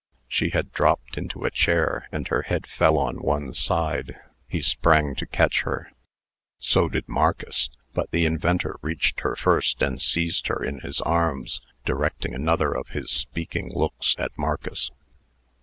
She 0.27 0.49
had 0.49 0.71
dropped 0.71 1.15
into 1.15 1.45
a 1.45 1.51
chair, 1.51 2.07
and 2.11 2.27
her 2.29 2.41
head 2.41 2.65
fell 2.65 2.97
on 2.97 3.17
one 3.21 3.53
side. 3.53 4.19
He 4.47 4.59
sprang 4.59 5.13
to 5.13 5.27
catch 5.27 5.61
her. 5.61 5.91
So 6.57 6.89
did 6.89 7.07
Marcus. 7.07 7.69
But 7.93 8.09
the 8.09 8.25
inventor 8.25 8.77
reached 8.81 9.19
her 9.19 9.35
first, 9.35 9.79
and 9.83 10.01
seized 10.01 10.47
her 10.47 10.63
in 10.63 10.79
his 10.79 11.01
arms, 11.01 11.61
directing 11.85 12.33
another 12.33 12.71
of 12.75 12.87
his 12.87 13.11
speaking 13.11 13.71
looks 13.75 14.15
at 14.17 14.35
Marcus. 14.35 14.89